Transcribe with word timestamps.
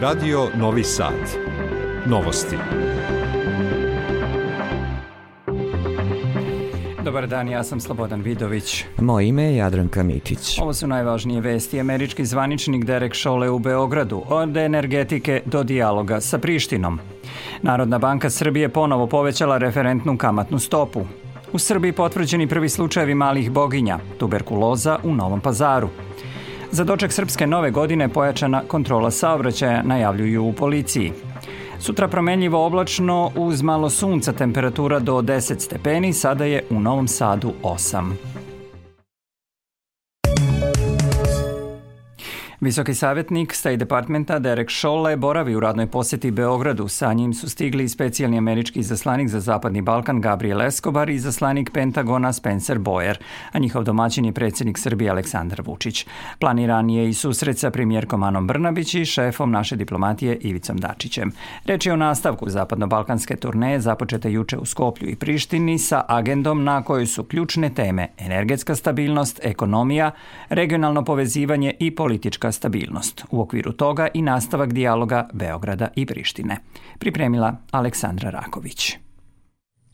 Radio 0.00 0.48
Novi 0.54 0.84
Sad. 0.84 1.12
Novosti. 2.06 2.56
Dobar 7.04 7.26
dan, 7.26 7.48
ja 7.48 7.64
sam 7.64 7.80
Slobodan 7.80 8.22
Vidović. 8.22 8.84
Moje 8.98 9.28
ime 9.28 9.42
je 9.42 9.56
Jadranka 9.56 10.02
Mitić. 10.02 10.58
Ovo 10.58 10.74
su 10.74 10.86
najvažnije 10.86 11.40
vesti. 11.40 11.80
Američki 11.80 12.24
zvaničnik 12.24 12.84
Derek 12.84 13.14
Šole 13.14 13.50
u 13.50 13.58
Beogradu 13.58 14.22
od 14.28 14.56
energetike 14.56 15.42
do 15.46 15.62
dijaloga 15.62 16.20
sa 16.20 16.38
Prištinom. 16.38 17.00
Narodna 17.62 17.98
banka 17.98 18.30
Srbije 18.30 18.68
ponovo 18.68 19.06
povećala 19.06 19.58
referentnu 19.58 20.16
kamatnu 20.16 20.58
stopu. 20.58 21.00
U 21.52 21.58
Srbiji 21.58 21.92
potvrđeni 21.92 22.46
prvi 22.46 22.68
slučajevi 22.68 23.14
malih 23.14 23.50
boginja, 23.50 23.98
tuberkuloza 24.18 24.98
u 25.04 25.14
Novom 25.14 25.40
pazaru. 25.40 25.88
Za 26.70 26.84
doček 26.84 27.12
srpske 27.12 27.46
nove 27.46 27.70
godine 27.70 28.08
pojačana 28.08 28.62
kontrola 28.68 29.10
saobraćaja 29.10 29.82
najavljuju 29.82 30.44
u 30.44 30.52
policiji. 30.52 31.12
Sutra 31.80 32.08
promenljivo 32.08 32.66
oblačno 32.66 33.30
uz 33.36 33.62
malo 33.62 33.90
sunca 33.90 34.32
temperatura 34.32 34.98
do 34.98 35.12
10 35.12 35.60
stepeni, 35.60 36.12
sada 36.12 36.44
je 36.44 36.64
u 36.70 36.80
Novom 36.80 37.08
Sadu 37.08 37.52
8. 37.62 38.12
Visoki 42.60 42.94
savjetnik 42.94 43.54
State 43.54 43.76
Departmenta 43.76 44.38
Derek 44.38 44.70
Scholle 44.70 45.16
boravi 45.16 45.56
u 45.56 45.60
radnoj 45.60 45.86
poseti 45.86 46.30
Beogradu. 46.30 46.88
Sa 46.88 47.12
njim 47.12 47.34
su 47.34 47.50
stigli 47.50 47.84
i 47.84 47.88
specijalni 47.88 48.38
američki 48.38 48.82
zaslanik 48.82 49.28
za 49.28 49.40
Zapadni 49.40 49.82
Balkan 49.82 50.20
Gabriel 50.20 50.62
Escobar 50.62 51.10
i 51.10 51.18
zaslanik 51.18 51.70
Pentagona 51.70 52.32
Spencer 52.32 52.78
Boyer, 52.78 53.16
a 53.52 53.58
njihov 53.58 53.84
domaćin 53.84 54.24
je 54.24 54.32
predsjednik 54.32 54.78
Srbije 54.78 55.10
Aleksandar 55.10 55.62
Vučić. 55.66 56.06
Planiran 56.38 56.90
je 56.90 57.08
i 57.08 57.14
susret 57.14 57.58
sa 57.58 57.70
premijerkom 57.70 58.22
Anom 58.22 58.46
Brnabić 58.46 58.94
i 58.94 59.04
šefom 59.04 59.50
naše 59.50 59.76
diplomatije 59.76 60.36
Ivicom 60.40 60.76
Dačićem. 60.76 61.32
Reč 61.64 61.86
je 61.86 61.92
o 61.92 61.96
nastavku 61.96 62.48
zapadno-balkanske 62.48 63.36
turneje 63.36 63.80
započete 63.80 64.32
juče 64.32 64.58
u 64.58 64.64
Skoplju 64.64 65.08
i 65.08 65.16
Prištini 65.16 65.78
sa 65.78 66.04
agendom 66.08 66.64
na 66.64 66.82
kojoj 66.82 67.06
su 67.06 67.24
ključne 67.24 67.70
teme 67.74 68.08
energetska 68.18 68.74
stabilnost, 68.74 69.40
ekonomija, 69.42 70.10
regionalno 70.48 71.04
povezivanje 71.04 71.74
i 71.78 71.94
politička 71.94 72.47
politička 72.48 72.52
stabilnost. 72.52 73.24
U 73.30 73.40
okviru 73.40 73.72
toga 73.72 74.08
i 74.14 74.22
nastavak 74.22 74.72
dijaloga 74.72 75.28
Beograda 75.32 75.88
i 75.96 76.06
Prištine. 76.06 76.58
Pripremila 76.98 77.56
Aleksandra 77.70 78.30
Raković. 78.30 79.07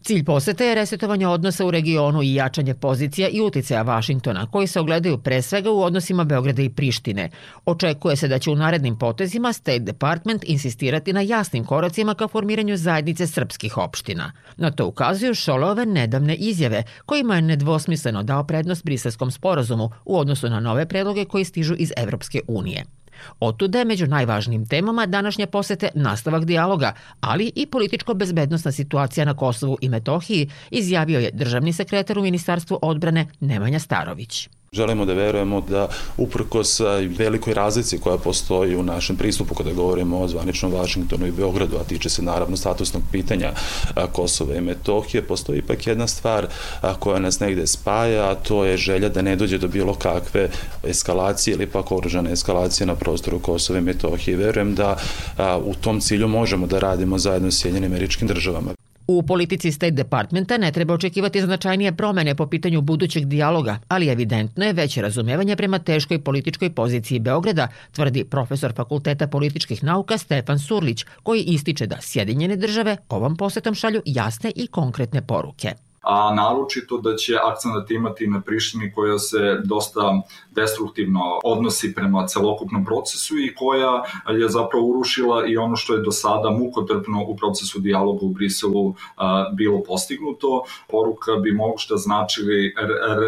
Cilj 0.04 0.24
posete 0.24 0.66
je 0.66 0.74
resetovanje 0.74 1.26
odnosa 1.26 1.66
u 1.66 1.70
regionu 1.70 2.22
i 2.22 2.34
jačanje 2.34 2.74
pozicija 2.74 3.28
i 3.28 3.40
uticaja 3.40 3.82
Vašingtona, 3.82 4.46
koji 4.50 4.66
se 4.66 4.80
ogledaju 4.80 5.18
pre 5.18 5.42
svega 5.42 5.70
u 5.70 5.82
odnosima 5.82 6.24
Beograda 6.24 6.62
i 6.62 6.68
Prištine. 6.68 7.30
Očekuje 7.66 8.16
se 8.16 8.28
da 8.28 8.38
će 8.38 8.50
u 8.50 8.56
narednim 8.56 8.98
potezima 8.98 9.52
State 9.52 9.78
Department 9.78 10.44
insistirati 10.46 11.12
na 11.12 11.20
jasnim 11.20 11.64
koracima 11.64 12.14
ka 12.14 12.28
formiranju 12.28 12.76
zajednice 12.76 13.26
srpskih 13.26 13.78
opština. 13.78 14.32
Na 14.56 14.70
to 14.70 14.86
ukazuju 14.86 15.34
Šolove 15.34 15.86
nedavne 15.86 16.34
izjave, 16.34 16.82
kojima 17.06 17.36
je 17.36 17.42
nedvosmisleno 17.42 18.22
dao 18.22 18.44
prednost 18.44 18.84
briselskom 18.84 19.30
sporazumu 19.30 19.90
u 20.04 20.18
odnosu 20.18 20.48
na 20.48 20.60
nove 20.60 20.88
predloge 20.88 21.24
koji 21.24 21.44
stižu 21.44 21.74
iz 21.78 21.92
Evropske 21.96 22.40
unije. 22.48 22.84
Otuda 23.40 23.78
je 23.78 23.84
među 23.84 24.06
najvažnijim 24.06 24.66
temama 24.66 25.06
današnje 25.06 25.46
posete 25.46 25.88
nastavak 25.94 26.44
dijaloga, 26.44 26.92
ali 27.20 27.52
i 27.54 27.66
političko-bezbednostna 27.66 28.72
situacija 28.72 29.24
na 29.24 29.34
Kosovu 29.34 29.78
i 29.80 29.88
Metohiji, 29.88 30.50
izjavio 30.70 31.20
je 31.20 31.30
državni 31.32 31.72
sekretar 31.72 32.18
u 32.18 32.22
Ministarstvu 32.22 32.78
odbrane 32.82 33.26
Nemanja 33.40 33.78
Starović. 33.78 34.48
Želimo 34.74 35.04
da 35.04 35.14
verujemo 35.14 35.60
da 35.60 35.88
uprkos 36.16 36.80
velikoj 37.18 37.54
razlici 37.54 37.98
koja 37.98 38.18
postoji 38.18 38.76
u 38.76 38.82
našem 38.82 39.16
pristupu 39.16 39.54
kada 39.54 39.72
govorimo 39.72 40.18
o 40.18 40.28
zvaničnom 40.28 40.72
Vašingtonu 40.72 41.26
i 41.26 41.32
Beogradu, 41.32 41.76
a 41.76 41.84
tiče 41.84 42.08
se 42.08 42.22
naravno 42.22 42.56
statusnog 42.56 43.02
pitanja 43.12 43.52
Kosova 44.12 44.54
i 44.54 44.60
Metohije, 44.60 45.22
postoji 45.22 45.58
ipak 45.58 45.86
jedna 45.86 46.06
stvar 46.06 46.46
koja 46.98 47.18
nas 47.18 47.40
negde 47.40 47.66
spaja, 47.66 48.30
a 48.30 48.34
to 48.34 48.64
je 48.64 48.76
želja 48.76 49.08
da 49.08 49.22
ne 49.22 49.36
dođe 49.36 49.58
do 49.58 49.68
bilo 49.68 49.94
kakve 49.94 50.50
eskalacije 50.82 51.54
ili 51.54 51.66
pak 51.66 51.92
oružane 51.92 52.32
eskalacije 52.32 52.86
na 52.86 52.94
prostoru 52.94 53.38
Kosova 53.38 53.78
i 53.78 53.82
Metohije. 53.82 54.36
Verujem 54.36 54.74
da 54.74 54.96
u 55.64 55.74
tom 55.74 56.00
cilju 56.00 56.28
možemo 56.28 56.66
da 56.66 56.78
radimo 56.78 57.18
zajedno 57.18 57.50
s 57.50 57.60
Sjedinjenim 57.60 57.92
američkim 57.92 58.28
državama. 58.28 58.74
U 59.06 59.22
politici 59.22 59.72
State 59.72 59.90
Departmenta 59.90 60.56
ne 60.58 60.72
treba 60.72 60.94
očekivati 60.94 61.40
značajnije 61.40 61.92
promene 61.96 62.34
po 62.34 62.46
pitanju 62.46 62.80
budućeg 62.80 63.24
dijaloga, 63.24 63.78
ali 63.88 64.08
evidentno 64.08 64.64
je 64.64 64.72
veće 64.72 65.02
razumevanje 65.02 65.56
prema 65.56 65.78
teškoj 65.78 66.22
političkoj 66.22 66.70
poziciji 66.70 67.18
Beograda, 67.18 67.68
tvrdi 67.92 68.24
profesor 68.24 68.72
Fakulteta 68.72 69.26
političkih 69.26 69.84
nauka 69.84 70.18
Stefan 70.18 70.58
Surlić, 70.58 71.04
koji 71.22 71.42
ističe 71.42 71.86
da 71.86 72.00
Sjedinjene 72.00 72.56
države 72.56 72.96
ovom 73.08 73.36
posetom 73.36 73.74
šalju 73.74 74.02
jasne 74.04 74.52
i 74.56 74.66
konkretne 74.66 75.26
poruke 75.26 75.74
a 76.04 76.34
naročito 76.34 76.98
da 76.98 77.16
će 77.16 77.36
akcenat 77.44 77.90
imati 77.90 78.26
na 78.26 78.40
Prištini 78.40 78.92
koja 78.92 79.18
se 79.18 79.60
dosta 79.64 80.20
destruktivno 80.50 81.20
odnosi 81.44 81.94
prema 81.94 82.26
celokupnom 82.26 82.84
procesu 82.84 83.38
i 83.38 83.54
koja 83.54 84.02
je 84.38 84.48
zapravo 84.48 84.86
urušila 84.86 85.46
i 85.46 85.56
ono 85.56 85.76
što 85.76 85.94
je 85.94 86.02
do 86.02 86.12
sada 86.12 86.50
mukotrpno 86.50 87.24
u 87.28 87.36
procesu 87.36 87.80
dijaloga 87.80 88.18
u 88.22 88.28
Briselu 88.28 88.94
bilo 89.52 89.82
postignuto. 89.82 90.64
Poruka 90.90 91.32
bi 91.32 91.52
možda 91.52 91.96
značili 91.96 92.74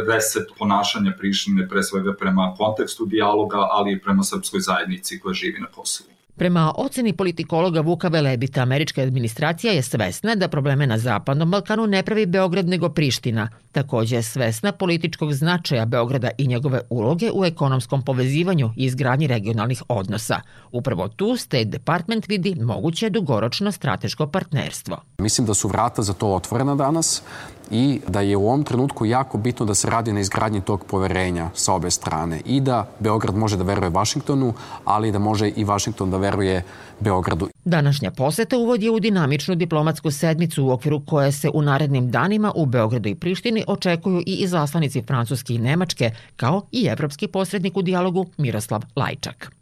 reset 0.09 0.49
ponašanja 0.59 1.13
Prištine 1.19 1.69
pre 1.69 1.83
svega 1.83 2.15
prema 2.19 2.55
kontekstu 2.59 3.05
dijaloga, 3.05 3.59
ali 3.71 3.93
i 3.93 4.01
prema 4.01 4.23
srpskoj 4.23 4.61
zajednici 4.61 5.21
koja 5.21 5.33
živi 5.33 5.61
na 5.61 5.67
Kosovu. 5.67 6.16
Prema 6.37 6.73
oceni 6.77 7.13
politikologa 7.13 7.81
Vuka 7.81 8.09
Velebita, 8.09 8.61
američka 8.61 9.03
administracija 9.03 9.73
je 9.73 9.83
svesna 9.83 10.35
da 10.35 10.49
probleme 10.49 10.87
na 10.87 10.99
Zapadnom 10.99 11.51
Balkanu 11.51 11.87
ne 11.87 12.03
pravi 12.03 12.27
Beograd 12.27 12.69
nego 12.69 12.89
Priština. 12.89 13.49
Takođe 13.73 14.17
je 14.17 14.23
svesna 14.23 14.73
političkog 14.73 15.33
značaja 15.33 15.85
Beograda 15.85 16.31
i 16.39 16.47
njegove 16.47 16.81
uloge 16.91 17.31
u 17.35 17.45
ekonomskom 17.45 18.03
povezivanju 18.03 18.71
i 18.77 18.85
izgradnji 18.85 19.27
regionalnih 19.27 19.83
odnosa. 19.89 20.41
Upravo 20.73 21.09
tu 21.09 21.37
State 21.37 21.65
Department 21.65 22.29
vidi 22.29 22.55
moguće 22.55 23.11
dugoročno 23.11 23.73
strateško 23.73 24.27
partnerstvo. 24.27 24.97
Mislim 25.19 25.47
da 25.47 25.55
su 25.55 25.69
vrata 25.69 26.03
za 26.03 26.13
to 26.13 26.35
otvorena 26.35 26.75
danas 26.75 27.23
i 27.71 28.01
da 28.09 28.21
je 28.21 28.37
u 28.37 28.47
ovom 28.47 28.65
trenutku 28.65 29.07
jako 29.07 29.39
bitno 29.39 29.67
da 29.67 29.75
se 29.75 29.91
radi 29.91 30.13
na 30.13 30.21
izgradnji 30.21 30.61
tog 30.61 30.85
poverenja 30.85 31.51
sa 31.55 31.73
obe 31.73 31.91
strane 31.91 32.41
i 32.45 32.61
da 32.61 32.87
Beograd 33.01 33.37
može 33.37 33.57
da 33.57 33.65
veruje 33.65 33.91
Vašingtonu, 33.91 34.55
ali 34.85 35.13
da 35.13 35.19
može 35.19 35.49
i 35.49 35.65
Vašington 35.65 36.11
da 36.11 36.17
veruje 36.17 36.63
Beogradu. 37.01 37.49
Današnja 37.65 38.11
poseta 38.11 38.57
uvodi 38.59 38.89
u 38.89 39.01
dinamičnu 39.01 39.55
diplomatsku 39.55 40.11
sedmicu 40.11 40.65
u 40.65 40.71
okviru 40.71 41.03
koje 41.07 41.33
se 41.33 41.51
u 41.55 41.63
narednim 41.63 42.11
danima 42.11 42.53
u 42.55 42.67
Beogradu 42.67 43.09
i 43.09 43.15
Prištini 43.15 43.65
očekuju 43.67 44.23
i 44.27 44.35
izaslanici 44.35 45.03
Francuske 45.03 45.55
i 45.55 45.59
Nemačke, 45.59 46.11
kao 46.37 46.63
i 46.73 46.87
evropski 46.87 47.27
posrednik 47.27 47.77
u 47.77 47.83
dijalogu 47.83 48.27
Miroslav 48.37 48.83
Lajčak 48.97 49.56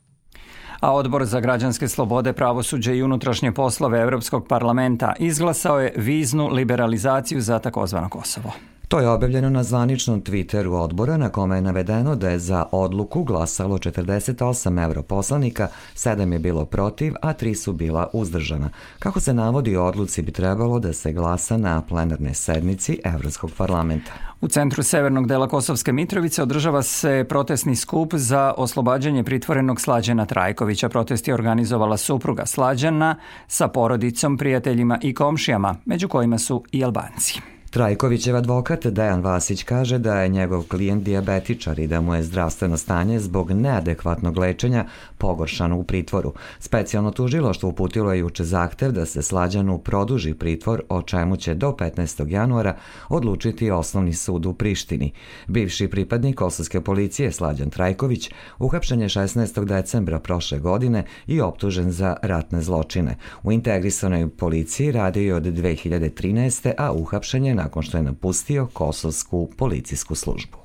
a 0.80 0.92
Odbor 0.92 1.24
za 1.24 1.40
građanske 1.40 1.88
slobode, 1.88 2.32
pravosuđe 2.32 2.96
i 2.96 3.02
unutrašnje 3.02 3.52
poslove 3.52 4.00
Evropskog 4.00 4.48
parlamenta 4.48 5.12
izglasao 5.18 5.80
je 5.80 5.92
viznu 5.96 6.48
liberalizaciju 6.48 7.40
za 7.40 7.58
takozvano 7.58 8.08
Kosovo. 8.08 8.52
To 8.88 9.00
je 9.00 9.08
objavljeno 9.08 9.50
na 9.50 9.62
zvaničnom 9.62 10.22
Twitteru 10.22 10.72
odbora 10.72 11.16
na 11.16 11.28
kome 11.28 11.56
je 11.56 11.62
navedeno 11.62 12.16
da 12.16 12.28
je 12.28 12.38
za 12.38 12.64
odluku 12.72 13.24
glasalo 13.24 13.78
48 13.78 14.84
europoslanika, 14.84 15.68
7 15.94 16.32
je 16.32 16.38
bilo 16.38 16.64
protiv, 16.64 17.14
a 17.22 17.34
3 17.34 17.54
su 17.54 17.72
bila 17.72 18.08
uzdržana. 18.12 18.70
Kako 18.98 19.20
se 19.20 19.34
navodi 19.34 19.76
odluci 19.76 20.22
bi 20.22 20.32
trebalo 20.32 20.78
da 20.78 20.92
se 20.92 21.12
glasa 21.12 21.56
na 21.56 21.82
plenarne 21.82 22.34
sednici 22.34 23.00
Evropskog 23.04 23.50
parlamenta. 23.56 24.12
U 24.40 24.48
centru 24.48 24.82
severnog 24.82 25.26
dela 25.26 25.48
Kosovske 25.48 25.92
Mitrovice 25.92 26.42
održava 26.42 26.82
se 26.82 27.24
protestni 27.28 27.76
skup 27.76 28.14
za 28.14 28.54
oslobađanje 28.56 29.24
pritvorenog 29.24 29.80
Slađana 29.80 30.26
Trajkovića. 30.26 30.88
Protest 30.88 31.28
je 31.28 31.34
organizovala 31.34 31.96
supruga 31.96 32.46
Slađana 32.46 33.16
sa 33.46 33.68
porodicom, 33.68 34.38
prijateljima 34.38 34.98
i 35.02 35.14
komšijama, 35.14 35.74
među 35.84 36.08
kojima 36.08 36.38
su 36.38 36.64
i 36.72 36.84
Albanci. 36.84 37.53
Trajkovićev 37.74 38.36
advokat 38.36 38.86
Dejan 38.86 39.22
Vasić 39.22 39.62
kaže 39.62 39.98
da 39.98 40.20
je 40.20 40.28
njegov 40.28 40.62
klijent 40.62 41.04
diabetičar 41.04 41.78
i 41.78 41.86
da 41.86 42.00
mu 42.00 42.14
je 42.14 42.22
zdravstveno 42.22 42.76
stanje 42.76 43.20
zbog 43.20 43.50
neadekvatnog 43.50 44.38
lečenja 44.38 44.84
pogoršano 45.18 45.78
u 45.78 45.84
pritvoru. 45.84 46.32
Specijalno 46.58 47.10
tužiloštvo 47.10 47.68
uputilo 47.68 48.12
je 48.12 48.18
juče 48.18 48.44
zahtev 48.44 48.92
da 48.92 49.06
se 49.06 49.22
Slađanu 49.22 49.78
produži 49.78 50.34
pritvor, 50.34 50.82
o 50.88 51.02
čemu 51.02 51.36
će 51.36 51.54
do 51.54 51.76
15. 51.78 52.30
januara 52.30 52.76
odlučiti 53.08 53.70
osnovni 53.70 54.12
sud 54.12 54.46
u 54.46 54.54
Prištini. 54.54 55.12
Bivši 55.46 55.88
pripadnik 55.88 56.36
kosovske 56.36 56.80
policije 56.80 57.32
Slađan 57.32 57.70
Trajković 57.70 58.30
uhapšen 58.58 59.02
je 59.02 59.08
16. 59.08 59.64
decembra 59.64 60.20
prošle 60.20 60.58
godine 60.58 61.04
i 61.26 61.40
optužen 61.40 61.90
za 61.90 62.16
ratne 62.22 62.62
zločine. 62.62 63.16
U 63.42 63.52
integrisanoj 63.52 64.28
policiji 64.28 64.92
radio 64.92 65.22
je 65.22 65.34
od 65.34 65.44
2013. 65.44 66.72
a 66.78 66.92
uhapšen 66.92 67.44
je 67.44 67.63
nakon 67.64 67.82
što 67.82 67.96
je 67.96 68.02
napustio 68.02 68.66
kosovsku 68.72 69.48
policijsku 69.56 70.14
službu. 70.14 70.63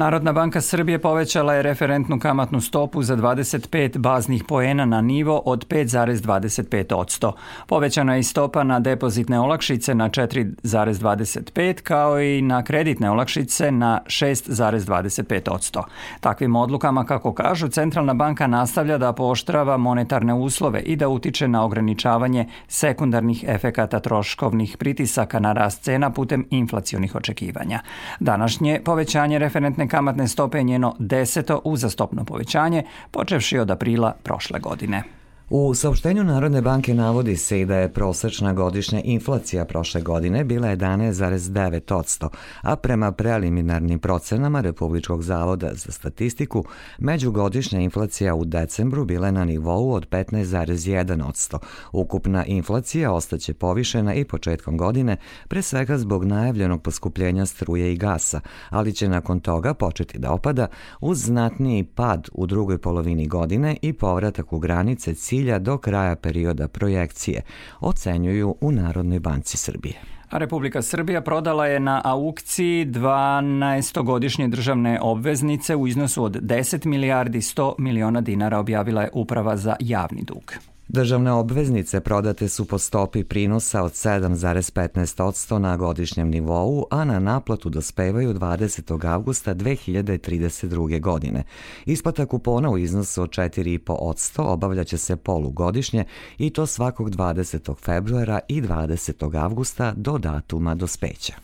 Narodna 0.00 0.32
banka 0.32 0.60
Srbije 0.60 0.98
povećala 0.98 1.54
je 1.54 1.62
referentnu 1.62 2.18
kamatnu 2.18 2.60
stopu 2.60 3.02
za 3.02 3.16
25 3.16 3.98
baznih 3.98 4.44
poena 4.44 4.84
na 4.84 5.00
nivo 5.00 5.42
od 5.44 5.66
5,25%. 5.68 7.32
Povećana 7.66 8.14
je 8.14 8.20
i 8.20 8.22
stopa 8.22 8.64
na 8.64 8.80
depozitne 8.80 9.40
olakšice 9.40 9.94
na 9.94 10.08
4,25 10.08 11.82
kao 11.82 12.20
i 12.20 12.42
na 12.42 12.62
kreditne 12.64 13.10
olakšice 13.10 13.70
na 13.72 14.00
6,25%. 14.06 15.82
Takvim 16.20 16.56
odlukama, 16.56 17.04
kako 17.04 17.32
kažu, 17.34 17.68
Centralna 17.68 18.14
banka 18.14 18.46
nastavlja 18.46 18.98
da 18.98 19.12
pooštrava 19.12 19.76
monetarne 19.76 20.34
uslove 20.34 20.80
i 20.80 20.96
da 20.96 21.08
utiče 21.08 21.48
na 21.48 21.64
ograničavanje 21.64 22.46
sekundarnih 22.68 23.44
efekata 23.48 24.00
troškovnih 24.00 24.76
pritisaka 24.76 25.40
na 25.40 25.52
rast 25.52 25.82
cena 25.82 26.10
putem 26.10 26.46
inflacionih 26.50 27.14
očekivanja. 27.14 27.80
Današnje 28.20 28.80
povećanje 28.84 29.38
referentne 29.38 29.89
kamatne 29.90 30.28
stope 30.28 30.58
je 30.58 30.64
njeno 30.64 30.94
deseto 30.98 31.60
uzastopno 31.64 32.24
povećanje, 32.24 32.82
počevši 33.10 33.58
od 33.58 33.70
aprila 33.70 34.14
prošle 34.22 34.60
godine. 34.60 35.19
U 35.52 35.74
saopštenju 35.74 36.24
Narodne 36.24 36.62
banke 36.62 36.94
navodi 36.94 37.36
se 37.36 37.60
i 37.60 37.64
da 37.64 37.76
je 37.76 37.92
prosečna 37.92 38.52
godišnja 38.52 39.00
inflacija 39.04 39.64
prošle 39.64 40.00
godine 40.00 40.44
bila 40.44 40.68
11,9%, 40.68 42.28
a 42.60 42.76
prema 42.76 43.12
preliminarnim 43.12 43.98
procenama 43.98 44.60
Republičkog 44.60 45.22
zavoda 45.22 45.70
za 45.74 45.92
statistiku, 45.92 46.64
međugodišnja 46.98 47.80
inflacija 47.80 48.34
u 48.34 48.44
decembru 48.44 49.04
bila 49.04 49.26
je 49.26 49.32
na 49.32 49.44
nivou 49.44 49.92
od 49.92 50.08
15,1%. 50.08 51.58
Ukupna 51.92 52.44
inflacija 52.44 53.12
ostaće 53.12 53.54
povišena 53.54 54.14
i 54.14 54.24
početkom 54.24 54.76
godine, 54.76 55.16
pre 55.48 55.62
svega 55.62 55.98
zbog 55.98 56.24
najavljenog 56.24 56.82
poskupljenja 56.82 57.46
struje 57.46 57.92
i 57.92 57.96
gasa, 57.96 58.40
ali 58.68 58.92
će 58.92 59.08
nakon 59.08 59.40
toga 59.40 59.74
početi 59.74 60.18
da 60.18 60.32
opada 60.32 60.66
uz 61.00 61.18
znatniji 61.18 61.84
pad 61.84 62.28
u 62.32 62.46
drugoj 62.46 62.78
polovini 62.78 63.26
godine 63.26 63.76
i 63.82 63.92
povratak 63.92 64.52
u 64.52 64.58
granice 64.58 65.14
cilja 65.14 65.39
cilja 65.40 65.58
do 65.58 65.78
kraja 65.78 66.16
perioda 66.16 66.68
projekcije, 66.68 67.42
ocenjuju 67.80 68.56
u 68.60 68.72
Narodnoj 68.72 69.20
banci 69.20 69.56
Srbije. 69.56 69.94
A 70.30 70.38
Republika 70.38 70.82
Srbija 70.82 71.20
prodala 71.20 71.66
je 71.66 71.80
na 71.80 72.00
aukciji 72.04 72.86
12-godišnje 72.86 74.48
državne 74.48 75.00
obveznice 75.02 75.76
u 75.76 75.86
iznosu 75.86 76.24
od 76.24 76.36
10 76.42 76.86
milijardi 76.86 77.38
100 77.38 77.74
miliona 77.78 78.20
dinara, 78.20 78.58
objavila 78.58 79.02
je 79.02 79.10
Uprava 79.12 79.56
za 79.56 79.76
javni 79.80 80.22
dug. 80.22 80.69
Državne 80.92 81.32
obveznice 81.32 82.00
prodate 82.00 82.48
su 82.48 82.64
po 82.64 82.78
stopi 82.78 83.24
prinosa 83.24 83.82
od 83.82 83.92
7,15% 83.92 85.58
na 85.58 85.76
godišnjem 85.76 86.30
nivou, 86.30 86.86
a 86.90 87.04
na 87.04 87.18
naplatu 87.18 87.70
dospevaju 87.70 88.34
20. 88.34 89.06
avgusta 89.06 89.54
2032. 89.54 91.00
godine. 91.00 91.44
Isplata 91.86 92.26
kupona 92.26 92.70
u 92.70 92.78
iznosu 92.78 93.22
od 93.22 93.30
4,5% 93.30 94.42
obavljaće 94.42 94.98
se 94.98 95.16
polugodišnje 95.16 96.04
i 96.38 96.50
to 96.50 96.66
svakog 96.66 97.10
20. 97.10 97.74
februara 97.84 98.40
i 98.48 98.62
20. 98.62 99.42
avgusta 99.42 99.92
do 99.96 100.18
datuma 100.18 100.74
dospeća. 100.74 101.34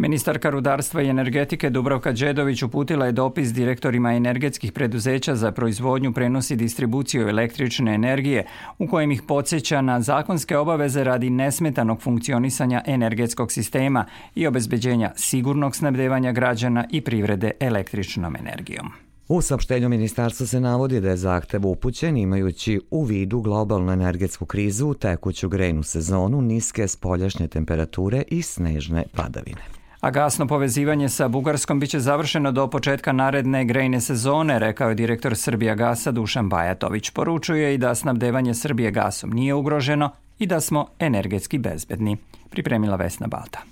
Ministarka 0.00 0.50
rudarstva 0.50 1.02
i 1.02 1.08
energetike 1.08 1.70
Dubravka 1.70 2.12
Đedović 2.12 2.62
uputila 2.62 3.06
je 3.06 3.12
dopis 3.12 3.52
direktorima 3.52 4.14
energetskih 4.14 4.72
preduzeća 4.72 5.34
za 5.36 5.52
proizvodnju, 5.52 6.12
prenos 6.12 6.50
i 6.50 6.56
distribuciju 6.56 7.28
električne 7.28 7.94
energije, 7.94 8.46
u 8.78 8.86
kojem 8.86 9.10
ih 9.10 9.22
podsjeća 9.22 9.80
na 9.80 10.00
zakonske 10.00 10.58
obaveze 10.58 11.04
radi 11.04 11.30
nesmetanog 11.30 12.02
funkcionisanja 12.02 12.82
energetskog 12.86 13.52
sistema 13.52 14.04
i 14.34 14.46
obezbeđenja 14.46 15.12
sigurnog 15.16 15.76
snabdevanja 15.76 16.32
građana 16.32 16.84
i 16.90 17.00
privrede 17.00 17.50
električnom 17.60 18.36
energijom. 18.36 18.90
U 19.28 19.40
saopštenju 19.42 19.88
ministarstva 19.88 20.46
se 20.46 20.60
navodi 20.60 21.00
da 21.00 21.08
je 21.10 21.16
zahtev 21.16 21.66
upućen 21.66 22.16
imajući 22.16 22.80
u 22.90 23.04
vidu 23.04 23.40
globalnu 23.40 23.92
energetsku 23.92 24.46
krizu, 24.46 24.94
tekuću 24.94 25.48
grejnu 25.48 25.82
sezonu, 25.82 26.42
niske 26.42 26.88
spoljašnje 26.88 27.48
temperature 27.48 28.22
i 28.28 28.42
snežne 28.42 29.04
padavine 29.16 29.79
a 30.00 30.10
gasno 30.10 30.46
povezivanje 30.46 31.08
sa 31.08 31.28
Bugarskom 31.28 31.80
biće 31.80 32.00
završeno 32.00 32.52
do 32.52 32.66
početka 32.70 33.12
naredne 33.12 33.64
grejne 33.64 34.00
sezone, 34.00 34.58
rekao 34.58 34.88
je 34.88 34.94
direktor 34.94 35.36
Srbija 35.36 35.74
gasa 35.74 36.10
Dušan 36.10 36.48
Bajatović. 36.48 37.10
Poručuje 37.10 37.74
i 37.74 37.78
da 37.78 37.94
snabdevanje 37.94 38.54
Srbije 38.54 38.90
gasom 38.90 39.30
nije 39.30 39.54
ugroženo 39.54 40.10
i 40.38 40.46
da 40.46 40.60
smo 40.60 40.86
energetski 40.98 41.58
bezbedni. 41.58 42.16
Pripremila 42.50 42.96
Vesna 42.96 43.26
Balta. 43.26 43.69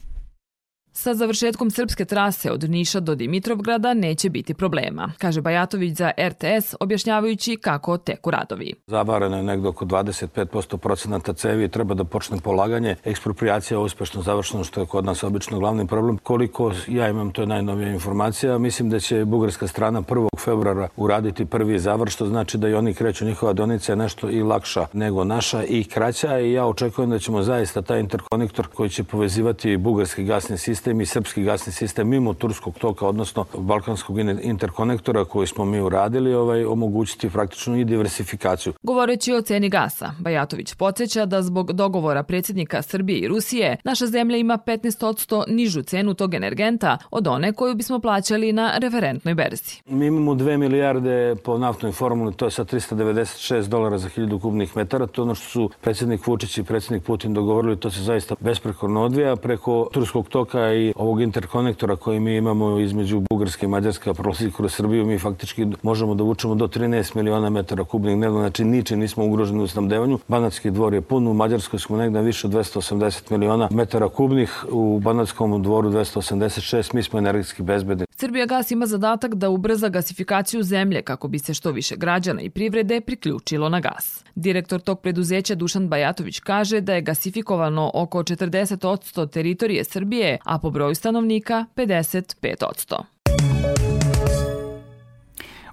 Sa 1.00 1.14
završetkom 1.14 1.70
srpske 1.70 2.04
trase 2.04 2.52
od 2.52 2.70
Niša 2.70 3.00
do 3.00 3.14
Dimitrovgrada 3.14 3.94
neće 3.94 4.30
biti 4.30 4.54
problema, 4.54 5.12
kaže 5.18 5.40
Bajatović 5.40 5.96
za 5.96 6.10
RTS, 6.28 6.74
objašnjavajući 6.80 7.56
kako 7.56 7.98
teku 7.98 8.30
radovi. 8.30 8.74
Zavareno 8.86 9.36
je 9.36 9.42
negde 9.42 9.68
oko 9.68 9.84
25% 9.84 10.76
procenata 10.76 11.32
cevi 11.32 11.64
i 11.64 11.68
treba 11.68 11.94
da 11.94 12.04
počne 12.04 12.38
polaganje. 12.40 12.96
Ekspropriacija 13.04 13.78
je 13.78 13.84
uspešno 13.84 14.22
završena, 14.22 14.64
što 14.64 14.80
je 14.80 14.86
kod 14.86 15.04
nas 15.04 15.24
obično 15.24 15.58
glavni 15.58 15.86
problem. 15.86 16.18
Koliko 16.18 16.72
ja 16.88 17.08
imam, 17.08 17.30
to 17.30 17.42
je 17.42 17.46
najnovija 17.46 17.88
informacija. 17.88 18.58
Mislim 18.58 18.90
da 18.90 19.00
će 19.00 19.24
bugarska 19.24 19.66
strana 19.66 20.02
1. 20.02 20.28
februara 20.38 20.88
uraditi 20.96 21.44
prvi 21.44 21.78
završ, 21.78 22.14
što 22.14 22.26
znači 22.26 22.58
da 22.58 22.68
i 22.68 22.74
oni 22.74 22.94
kreću 22.94 23.24
njihova 23.24 23.52
donica 23.52 23.92
je 23.92 23.96
nešto 23.96 24.30
i 24.30 24.42
lakša 24.42 24.86
nego 24.92 25.24
naša 25.24 25.64
i 25.64 25.84
kraća 25.84 26.38
i 26.38 26.52
ja 26.52 26.66
očekujem 26.66 27.10
da 27.10 27.18
ćemo 27.18 27.42
zaista 27.42 27.82
taj 27.82 28.00
interkonektor 28.00 28.66
koji 28.66 28.90
će 28.90 29.04
povezivati 29.04 29.76
bugarski 29.76 30.24
gasni 30.24 30.58
sistem 30.58 30.87
sistem 30.88 31.00
i 31.00 31.06
srpski 31.06 31.42
gasni 31.42 31.72
sistem 31.72 32.08
mimo 32.08 32.34
turskog 32.34 32.78
toka, 32.78 33.06
odnosno 33.06 33.44
balkanskog 33.58 34.18
interkonektora 34.42 35.24
koji 35.24 35.46
smo 35.46 35.64
mi 35.64 35.80
uradili, 35.80 36.34
ovaj, 36.34 36.64
omogućiti 36.64 37.30
praktično 37.30 37.76
i 37.76 37.84
diversifikaciju. 37.84 38.72
Govoreći 38.82 39.32
o 39.32 39.42
ceni 39.42 39.68
gasa, 39.68 40.10
Bajatović 40.18 40.74
podsjeća 40.74 41.26
da 41.26 41.42
zbog 41.42 41.72
dogovora 41.72 42.22
predsjednika 42.22 42.82
Srbije 42.82 43.18
i 43.18 43.28
Rusije, 43.28 43.76
naša 43.84 44.06
zemlja 44.06 44.36
ima 44.36 44.58
15% 44.66 45.44
nižu 45.48 45.82
cenu 45.82 46.14
tog 46.14 46.34
energenta 46.34 46.98
od 47.10 47.26
one 47.26 47.52
koju 47.52 47.74
bismo 47.74 47.98
plaćali 47.98 48.52
na 48.52 48.78
referentnoj 48.78 49.34
berzi. 49.34 49.82
Mi 49.86 50.06
imamo 50.06 50.34
2 50.34 50.56
milijarde 50.56 51.36
po 51.44 51.58
naftnoj 51.58 51.92
formuli, 51.92 52.34
to 52.34 52.44
je 52.44 52.50
sa 52.50 52.64
396 52.64 53.68
dolara 53.68 53.98
za 53.98 54.08
1000 54.08 54.40
kubnih 54.40 54.76
metara, 54.76 55.06
to 55.06 55.22
je 55.22 55.24
ono 55.24 55.34
što 55.34 55.48
su 55.48 55.70
predsjednik 55.80 56.26
Vučić 56.26 56.58
i 56.58 56.62
predsjednik 56.62 57.04
Putin 57.04 57.34
dogovorili, 57.34 57.76
to 57.76 57.90
se 57.90 58.02
zaista 58.02 58.34
besprekorno 58.40 59.02
odvija 59.02 59.36
preko 59.36 59.88
turskog 59.92 60.28
toka 60.28 60.77
i 60.78 60.92
ovog 60.96 61.20
interkonektora 61.22 61.96
koji 61.96 62.20
mi 62.20 62.36
imamo 62.36 62.78
između 62.78 63.22
Bugarske 63.30 63.66
i 63.66 63.68
Mađarske, 63.68 64.10
a 64.10 64.14
prolazi 64.14 64.50
kroz 64.50 64.74
Srbiju, 64.74 65.06
mi 65.06 65.18
faktički 65.18 65.66
možemo 65.82 66.14
da 66.14 66.24
vučemo 66.24 66.54
do 66.54 66.66
13 66.66 67.16
miliona 67.16 67.50
metara 67.50 67.84
kubnih 67.84 68.16
dnevno, 68.16 68.38
znači 68.40 68.64
niče 68.64 68.96
nismo 68.96 69.24
ugroženi 69.24 69.62
u 69.62 69.68
snabdevanju. 69.68 70.18
Banatski 70.28 70.70
dvor 70.70 70.94
je 70.94 71.00
pun, 71.00 71.26
u 71.26 71.34
Mađarskoj 71.34 71.78
smo 71.78 71.96
negde 71.96 72.22
više 72.22 72.46
od 72.46 72.52
280 72.52 73.30
miliona 73.30 73.68
metara 73.70 74.08
kubnih, 74.08 74.64
u 74.70 75.00
Banatskom 75.00 75.62
dvoru 75.62 75.90
286, 75.90 76.94
mi 76.94 77.02
smo 77.02 77.18
energetski 77.18 77.62
bezbedni. 77.62 78.07
Srbija 78.20 78.46
gas 78.46 78.70
ima 78.70 78.86
zadatak 78.86 79.34
da 79.34 79.48
ubrza 79.48 79.88
gasifikaciju 79.88 80.62
zemlje 80.62 81.02
kako 81.02 81.28
bi 81.28 81.38
se 81.38 81.54
što 81.54 81.70
više 81.70 81.96
građana 81.96 82.40
i 82.42 82.50
privrede 82.50 83.00
priključilo 83.00 83.68
na 83.68 83.80
gas. 83.80 84.24
Direktor 84.34 84.80
tog 84.80 85.00
preduzeća 85.00 85.54
Dušan 85.54 85.88
Bajatović 85.88 86.40
kaže 86.40 86.80
da 86.80 86.94
je 86.94 87.02
gasifikovano 87.02 87.90
oko 87.94 88.22
40% 88.22 89.30
teritorije 89.30 89.84
Srbije, 89.84 90.38
a 90.44 90.58
po 90.58 90.70
broju 90.70 90.94
stanovnika 90.94 91.64
55%. 91.76 93.57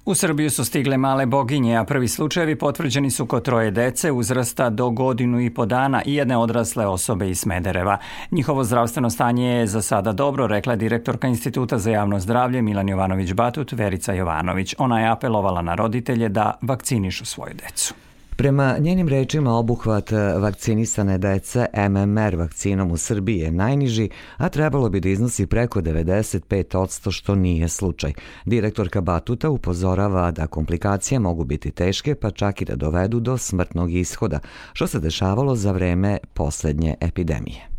U 0.06 0.16
Srbiju 0.16 0.50
su 0.52 0.66
stigle 0.66 0.98
male 0.98 1.26
boginje, 1.26 1.78
a 1.78 1.84
prvi 1.84 2.08
slučajevi 2.08 2.56
potvrđeni 2.56 3.12
su 3.12 3.26
kod 3.26 3.44
troje 3.44 3.72
dece 3.72 4.12
uzrasta 4.12 4.70
do 4.70 4.90
godinu 4.90 5.42
i 5.42 5.50
po 5.50 5.66
dana 5.66 6.02
i 6.06 6.16
jedne 6.16 6.38
odrasle 6.38 6.88
osobe 6.88 7.30
iz 7.30 7.40
Smedereva. 7.40 7.98
Njihovo 8.32 8.64
zdravstveno 8.64 9.10
stanje 9.10 9.48
je 9.48 9.68
za 9.68 9.82
sada 9.82 10.12
dobro, 10.12 10.48
rekla 10.48 10.76
direktorka 10.76 11.28
Instituta 11.28 11.78
za 11.78 11.92
javno 11.92 12.20
zdravlje 12.20 12.62
Milan 12.62 12.88
Jovanović-Batut 12.88 13.74
Verica 13.74 14.14
Jovanović. 14.14 14.76
Ona 14.78 15.00
je 15.00 15.10
apelovala 15.10 15.62
na 15.62 15.76
roditelje 15.76 16.30
da 16.30 16.58
vakcinišu 16.62 17.26
svoju 17.26 17.54
decu. 17.54 18.05
Prema 18.38 18.78
njenim 18.80 19.08
rečima 19.08 19.52
obuhvat 19.52 20.12
vakcinisane 20.40 21.18
dece 21.18 21.66
MMR 21.90 22.36
vakcinom 22.36 22.92
u 22.92 22.98
Srbiji 22.98 23.40
je 23.40 23.52
najniži, 23.52 24.10
a 24.38 24.50
trebalo 24.50 24.90
bi 24.90 25.00
da 25.00 25.10
iznosi 25.10 25.46
preko 25.48 25.82
95%, 25.82 27.12
što 27.12 27.36
nije 27.36 27.70
slučaj. 27.70 28.14
Direktorka 28.46 29.02
Batuta 29.02 29.50
upozorava 29.50 30.32
da 30.32 30.48
komplikacije 30.48 31.20
mogu 31.20 31.44
biti 31.44 31.72
teške, 31.72 32.16
pa 32.16 32.32
čak 32.32 32.62
i 32.62 32.66
da 32.66 32.76
dovedu 32.76 33.20
do 33.20 33.38
smrtnog 33.38 33.94
ishoda, 33.94 34.40
što 34.74 34.88
se 34.88 35.00
dešavalo 35.00 35.56
za 35.56 35.72
vreme 35.72 36.18
poslednje 36.34 36.96
epidemije. 37.02 37.75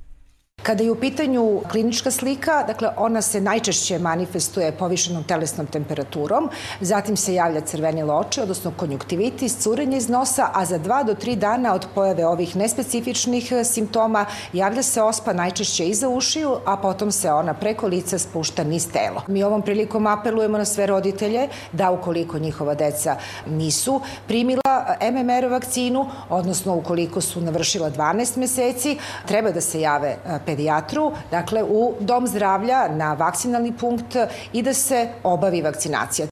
Kada 0.67 0.85
je 0.85 0.91
u 0.91 1.01
pitanju 1.01 1.61
klinička 1.71 2.11
slika, 2.11 2.63
dakle 2.67 2.89
ona 2.97 3.23
se 3.23 3.41
najčešće 3.41 3.99
manifestuje 3.99 4.73
povišenom 4.73 5.25
telesnom 5.25 5.67
temperaturom, 5.67 6.51
zatim 6.81 7.17
se 7.17 7.35
javlja 7.35 7.61
crveni 7.61 8.03
loče, 8.03 8.43
odnosno 8.43 8.73
konjuktivitis, 8.77 9.57
curenje 9.63 9.97
iz 9.97 10.09
nosa, 10.09 10.49
a 10.55 10.65
za 10.65 10.79
dva 10.79 11.03
do 11.03 11.15
tri 11.15 11.37
dana 11.37 11.75
od 11.75 11.87
pojave 11.95 12.27
ovih 12.27 12.57
nespecifičnih 12.57 13.53
simptoma 13.65 14.25
javlja 14.53 14.83
se 14.83 15.03
ospa 15.03 15.33
najčešće 15.33 15.87
iza 15.89 16.09
ušiju, 16.09 16.57
a 16.65 16.77
potom 16.77 17.13
se 17.13 17.31
ona 17.33 17.55
preko 17.55 17.87
lica 17.87 18.19
spušta 18.19 18.65
niz 18.65 18.89
telo. 18.93 19.23
Mi 19.29 19.45
ovom 19.45 19.63
prilikom 19.63 20.07
apelujemo 20.07 20.59
na 20.59 20.65
sve 20.65 20.87
roditelje 20.87 21.49
da 21.73 21.91
ukoliko 21.91 22.39
njihova 22.39 22.75
deca 22.75 23.17
nisu 23.47 24.01
primila 24.27 24.97
MMR 25.13 25.47
vakcinu, 25.51 26.07
odnosno 26.29 26.75
ukoliko 26.77 27.21
su 27.21 27.41
navršila 27.41 27.91
12 27.91 28.37
meseci, 28.37 28.99
treba 29.27 29.51
da 29.51 29.61
se 29.61 29.81
jave 29.81 30.17
pedijatru, 30.57 31.13
dakle 31.31 31.63
u 31.63 31.95
dom 32.01 32.27
zdravlja 32.27 32.89
na 32.89 33.13
vakcinalni 33.15 33.73
punkt 33.73 34.17
i 34.53 34.63
da 34.63 34.75
se 34.75 35.09
obavi 35.23 35.63
vakcinacija. 35.63 36.29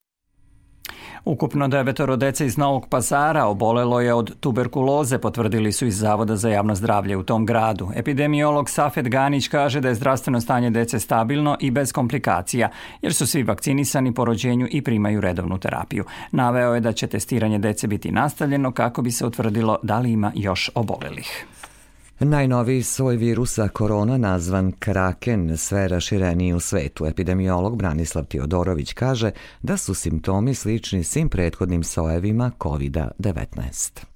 Ukupno 1.25 1.69
devetoro 1.69 2.16
dece 2.16 2.47
iz 2.47 2.57
Novog 2.57 2.88
Pazara 2.88 3.47
obolelo 3.47 4.00
je 4.00 4.14
od 4.14 4.40
tuberkuloze, 4.40 5.19
potvrdili 5.19 5.73
su 5.73 5.87
iz 5.87 5.99
Zavoda 5.99 6.37
za 6.37 6.49
javno 6.49 6.75
zdravlje 6.75 7.16
u 7.16 7.23
tom 7.23 7.47
gradu. 7.47 7.90
Epidemiolog 7.97 8.71
Safet 8.71 9.09
Ganić 9.09 9.49
kaže 9.49 9.81
da 9.81 9.88
je 9.88 9.95
zdravstveno 9.95 10.40
stanje 10.40 10.71
dece 10.71 11.00
stabilno 11.00 11.57
i 11.61 11.71
bez 11.71 11.93
komplikacija, 11.93 12.69
jer 13.02 13.14
su 13.14 13.26
svi 13.26 13.43
vakcinisani 13.43 14.14
po 14.14 14.25
rođenju 14.25 14.69
i 14.71 14.83
primaju 14.83 15.21
redovnu 15.21 15.59
terapiju. 15.59 16.04
Naveo 16.31 16.75
je 16.75 16.81
da 16.81 16.93
će 16.93 17.07
testiranje 17.07 17.59
dece 17.59 17.87
biti 17.87 18.12
nastavljeno 18.12 18.73
kako 18.73 19.02
bi 19.02 19.11
se 19.11 19.26
utvrdilo 19.26 19.78
da 19.83 19.99
li 19.99 20.12
ima 20.12 20.33
još 20.35 20.71
obolelih. 20.75 21.47
Najnoviji 22.18 22.83
soj 22.83 23.16
virusa 23.16 23.68
korona 23.68 24.18
nazvan 24.18 24.73
Kraken 24.73 25.56
sve 25.56 25.88
rašireniji 25.88 26.52
u 26.52 26.61
svetu. 26.61 27.06
Epidemiolog 27.06 27.76
Branislav 27.76 28.25
Teodorović 28.25 28.92
kaže 28.92 29.30
da 29.62 29.76
su 29.76 29.94
simptomi 29.94 30.54
slični 30.54 31.04
svim 31.04 31.28
prethodnim 31.28 31.85
sojevima 31.85 32.50
COVID-19. 32.59 34.13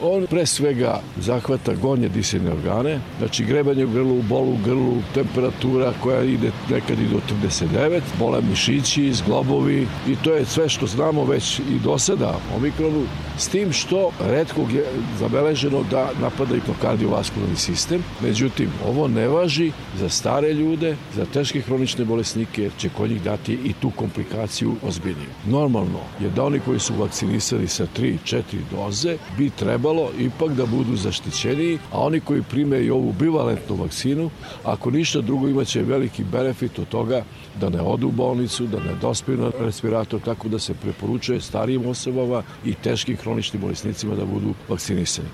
On 0.00 0.26
pre 0.26 0.46
svega 0.46 1.00
zahvata 1.20 1.74
gonje 1.74 2.08
disajne 2.08 2.52
organe, 2.52 3.00
znači 3.18 3.44
grebanje 3.44 3.84
u 3.84 3.90
grlu, 3.90 4.22
bol 4.22 4.48
u 4.48 4.56
grlu, 4.64 4.94
temperatura 5.14 5.92
koja 6.02 6.22
ide 6.22 6.50
nekad 6.70 6.98
i 6.98 7.08
do 7.08 7.20
39, 7.44 8.00
bole 8.18 8.40
mišići, 8.50 9.12
zglobovi 9.12 9.86
i 10.08 10.16
to 10.24 10.32
je 10.32 10.44
sve 10.44 10.68
što 10.68 10.86
znamo 10.86 11.24
već 11.24 11.58
i 11.58 11.78
do 11.84 11.98
sada 11.98 12.34
o 12.56 12.60
mikronu, 12.60 13.02
s 13.38 13.48
tim 13.48 13.72
što 13.72 14.10
redkog 14.20 14.72
je 14.72 14.84
zabeleženo 15.18 15.84
da 15.90 16.10
napada 16.20 16.56
i 16.56 16.60
kardiovaskularni 16.82 17.56
sistem. 17.56 18.04
Međutim, 18.22 18.70
ovo 18.88 19.08
ne 19.08 19.28
važi 19.28 19.72
za 19.98 20.08
stare 20.08 20.52
ljude, 20.52 20.96
za 21.14 21.24
teške 21.24 21.60
hronične 21.60 22.04
bolesnike, 22.04 22.62
jer 22.62 22.72
će 22.78 22.88
kod 22.88 23.10
njih 23.10 23.22
dati 23.22 23.52
i 23.52 23.72
tu 23.72 23.90
komplikaciju 23.90 24.74
ozbiljniju. 24.82 25.30
Normalno 25.46 26.00
je 26.20 26.30
da 26.30 26.44
oni 26.44 26.60
koji 26.60 26.80
su 26.80 26.94
vakcinisali 26.94 27.68
sa 27.68 27.86
3-4 27.96 28.42
doze 28.70 29.16
bi 29.38 29.50
trebalo 29.50 29.81
trebalo 29.82 30.10
ipak 30.18 30.52
da 30.52 30.66
budu 30.66 30.96
zaštićeniji, 30.96 31.78
a 31.92 32.00
oni 32.00 32.20
koji 32.20 32.42
prime 32.42 32.82
i 32.84 32.90
ovu 32.90 33.12
bivalentnu 33.18 33.76
vakcinu, 33.76 34.30
ako 34.64 34.90
ništa 34.90 35.20
drugo 35.20 35.48
imaće 35.48 35.82
veliki 35.82 36.24
benefit 36.24 36.78
od 36.78 36.88
toga 36.88 37.24
da 37.60 37.68
ne 37.68 37.80
odu 37.80 38.08
u 38.08 38.10
bolnicu, 38.10 38.66
da 38.66 38.78
ne 38.78 38.94
dospiju 39.00 39.36
na 39.36 39.50
respirator, 39.60 40.20
tako 40.20 40.48
da 40.48 40.58
se 40.58 40.74
preporučuje 40.74 41.40
starijim 41.40 41.86
osobama 41.86 42.42
i 42.64 42.74
teškim 42.74 43.16
hroničnim 43.16 43.62
bolesnicima 43.62 44.14
da 44.14 44.24
budu 44.24 44.54
vakcinisani. 44.68 45.28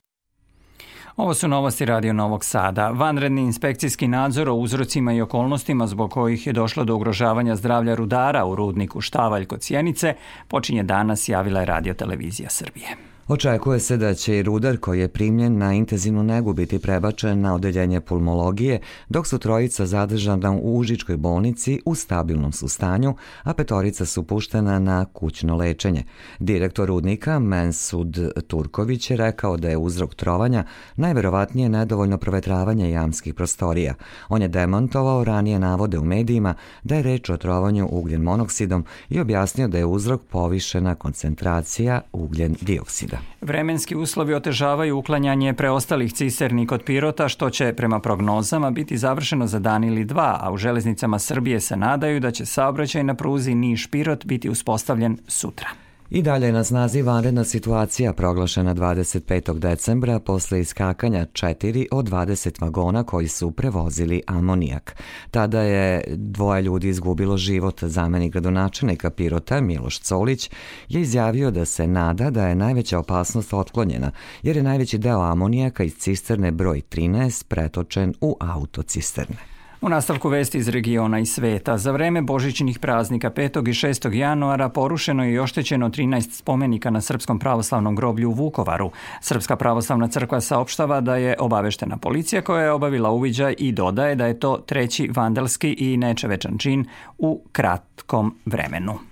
Ovo 1.17 1.35
su 1.35 1.49
novosti 1.49 1.85
Radio 1.85 2.13
Novog 2.13 2.45
Sada. 2.45 2.89
Vanredni 2.91 3.43
inspekcijski 3.43 4.09
nadzor 4.09 4.49
o 4.49 4.55
uzrocima 4.55 5.13
i 5.13 5.21
okolnostima 5.21 5.87
zbog 5.87 6.11
kojih 6.11 6.47
je 6.47 6.53
došlo 6.53 6.85
do 6.85 6.95
ugrožavanja 6.95 7.57
zdravlja 7.57 7.95
rudara 7.95 8.45
u 8.45 8.55
rudniku 8.55 9.01
Štavalj 9.01 9.45
kod 9.45 9.63
Sjenice 9.63 10.15
počinje 10.49 10.83
danas, 10.83 11.29
javila 11.29 11.61
je 11.61 11.67
Radio 11.67 11.95
Televizija 11.95 12.51
Srbije. 12.51 13.08
Očekuje 13.29 13.81
se 13.81 13.97
da 13.97 14.15
će 14.15 14.39
i 14.39 14.43
rudar 14.43 14.77
koji 14.77 15.01
je 15.01 15.09
primljen 15.09 15.59
na 15.59 15.73
intenzivnu 15.73 16.23
negu 16.23 16.53
biti 16.53 16.79
prebačen 16.79 17.41
na 17.41 17.55
odeljenje 17.55 18.01
pulmologije, 18.01 18.81
dok 19.09 19.27
su 19.27 19.39
trojica 19.39 19.87
zadržana 19.87 20.53
u 20.53 20.79
Užičkoj 20.79 21.17
bolnici 21.17 21.81
u 21.85 21.95
stabilnom 21.95 22.53
su 22.53 22.69
stanju, 22.69 23.15
a 23.43 23.55
petorica 23.55 24.07
su 24.07 24.23
puštena 24.23 24.79
na 24.79 25.05
kućno 25.05 25.57
lečenje. 25.57 26.05
Direktor 26.39 26.89
rudnika 26.89 27.39
Mensud 27.39 28.19
Turković 28.47 29.11
je 29.11 29.17
rekao 29.17 29.57
da 29.57 29.69
je 29.69 29.77
uzrok 29.77 30.15
trovanja 30.15 30.65
najverovatnije 30.97 31.69
nedovoljno 31.69 32.19
provetravanje 32.19 32.91
jamskih 32.91 33.35
prostorija. 33.35 33.95
On 34.29 34.43
je 34.43 34.49
demontovao 34.49 35.25
ranije 35.25 35.59
navode 35.59 35.99
u 35.99 36.05
medijima 36.05 36.55
da 36.83 36.95
je 36.95 37.03
reč 37.03 37.31
o 37.31 37.37
trovanju 37.37 37.89
ugljen 37.91 38.23
monoksidom 38.23 38.85
i 39.09 39.21
objasnio 39.21 39.69
da 39.69 39.79
je 39.79 39.87
uzrok 39.87 40.21
povišena 40.31 40.95
koncentracija 40.95 42.01
ugljen 42.13 42.57
dioksida. 42.61 43.18
Vremenski 43.41 43.97
uslovi 43.97 44.35
otežavaju 44.35 44.99
uklanjanje 44.99 45.55
preostalih 45.55 46.13
cisterni 46.13 46.67
kod 46.67 46.83
Pirota, 46.83 47.29
što 47.29 47.51
će 47.51 47.73
prema 47.73 48.01
prognozama 48.01 48.71
biti 48.71 48.99
završeno 48.99 49.47
za 49.47 49.59
dan 49.59 49.85
ili 49.85 50.05
dva, 50.05 50.39
a 50.43 50.53
u 50.53 50.57
železnicama 50.57 51.19
Srbije 51.19 51.61
se 51.61 51.77
nadaju 51.77 52.21
da 52.21 52.31
će 52.31 52.47
saobraćaj 52.47 53.05
na 53.05 53.15
pruzi 53.15 53.55
Niš-Pirot 53.55 54.27
biti 54.27 54.51
uspostavljen 54.51 55.19
sutra. 55.27 55.69
I 56.11 56.23
dalje 56.23 56.47
je 56.47 56.53
na 56.53 56.65
snazi 56.65 57.03
vanredna 57.03 57.45
situacija 57.45 58.13
proglašena 58.13 58.75
25. 58.75 59.59
decembra 59.59 60.19
posle 60.19 60.61
iskakanja 60.61 61.27
četiri 61.33 61.89
od 61.91 62.11
20 62.11 62.61
vagona 62.61 63.05
koji 63.05 63.29
su 63.29 63.51
prevozili 63.51 64.23
amonijak. 64.27 64.97
Tada 65.31 65.61
je 65.61 66.05
dvoje 66.17 66.63
ljudi 66.63 66.89
izgubilo 66.89 67.37
život. 67.37 67.85
Zamenik 67.85 68.33
gradonačelnika 68.33 69.11
Pirota 69.11 69.61
Miloš 69.61 70.01
Colić 70.01 70.51
je 70.89 71.01
izjavio 71.01 71.51
da 71.51 71.65
se 71.65 71.87
nada 71.87 72.31
da 72.31 72.49
je 72.49 72.55
najveća 72.55 72.99
opasnost 72.99 73.53
otklonjena, 73.53 74.11
jer 74.43 74.57
je 74.57 74.63
najveći 74.63 74.99
deo 74.99 75.21
amonijaka 75.21 75.85
iz 75.85 75.97
cisterne 75.97 76.51
broj 76.51 76.83
13 76.91 77.45
pretočen 77.45 78.15
u 78.21 78.37
autocisterne. 78.41 79.58
U 79.81 79.89
nastavku 79.89 80.29
vesti 80.29 80.59
iz 80.59 80.69
regiona 80.69 81.19
i 81.19 81.27
sveta, 81.27 81.79
za 81.79 81.93
vreme 81.93 82.23
božićnih 82.23 82.79
praznika 82.79 83.31
5. 83.31 83.69
i 83.69 83.73
6. 83.73 84.13
januara 84.13 84.69
porušeno 84.69 85.25
je 85.25 85.33
i 85.33 85.39
oštećeno 85.39 85.89
13 85.89 86.31
spomenika 86.31 86.91
na 86.91 87.01
Srpskom 87.01 87.39
pravoslavnom 87.39 87.97
groblju 87.97 88.31
u 88.31 88.33
Vukovaru. 88.33 88.91
Srpska 89.21 89.57
pravoslavna 89.57 90.09
crkva 90.09 90.41
saopštava 90.41 91.01
da 91.01 91.17
je 91.17 91.37
obaveštena 91.39 91.97
policija 91.97 92.43
koja 92.43 92.65
je 92.65 92.73
obavila 92.73 93.11
uviđaj 93.11 93.55
i 93.59 93.73
dodaje 93.73 94.15
da 94.15 94.27
je 94.27 94.41
to 94.41 94.57
treći 94.67 95.11
vandalski 95.15 95.73
i 95.73 95.97
nečevečan 95.97 96.59
čin 96.59 96.85
u 97.19 97.43
kratkom 97.53 98.35
vremenu. 98.47 99.08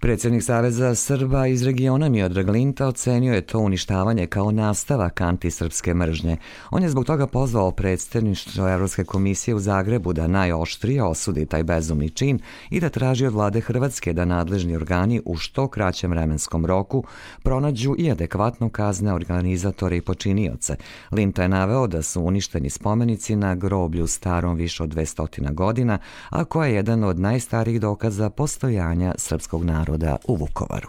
Predsednik 0.00 0.42
Saveza 0.42 0.94
Srba 0.94 1.46
iz 1.46 1.62
regiona 1.62 2.08
Miodrag 2.08 2.48
Linta 2.48 2.86
ocenio 2.86 3.34
je 3.34 3.40
to 3.40 3.58
uništavanje 3.58 4.26
kao 4.26 4.50
nastavak 4.50 5.20
antisrpske 5.20 5.94
mržnje. 5.94 6.36
On 6.70 6.82
je 6.82 6.88
zbog 6.88 7.04
toga 7.04 7.26
pozvao 7.26 7.70
predstavništvo 7.70 8.68
Evropske 8.68 9.04
komisije 9.04 9.54
u 9.54 9.58
Zagrebu 9.58 10.12
da 10.12 10.26
najoštrije 10.26 11.02
osudi 11.02 11.46
taj 11.46 11.62
bezumni 11.62 12.10
čin 12.10 12.38
i 12.70 12.80
da 12.80 12.88
traži 12.88 13.26
od 13.26 13.32
vlade 13.32 13.60
Hrvatske 13.60 14.12
da 14.12 14.24
nadležni 14.24 14.76
organi 14.76 15.22
u 15.24 15.36
što 15.36 15.68
kraćem 15.68 16.10
vremenskom 16.10 16.66
roku 16.66 17.04
pronađu 17.42 17.94
i 17.98 18.10
adekvatno 18.10 18.68
kazne 18.68 19.12
organizatore 19.14 19.96
i 19.96 20.02
počinioce. 20.02 20.76
Linta 21.12 21.42
je 21.42 21.48
naveo 21.48 21.86
da 21.86 22.02
su 22.02 22.22
uništeni 22.22 22.70
spomenici 22.70 23.36
na 23.36 23.54
groblju 23.54 24.06
starom 24.06 24.56
više 24.56 24.82
od 24.82 24.94
200 24.94 25.54
godina, 25.54 25.98
a 26.30 26.44
koja 26.44 26.68
je 26.68 26.74
jedan 26.74 27.04
od 27.04 27.18
najstarijih 27.18 27.80
dokaza 27.80 28.30
postojanja 28.30 29.14
srpskog 29.18 29.64
naroda 29.64 29.89
naroda 29.90 30.16
u 30.28 30.36
Vukovaru. 30.36 30.88